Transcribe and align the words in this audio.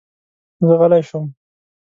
زه 0.65 0.73
غلی 0.79 1.01
شوم. 1.09 1.25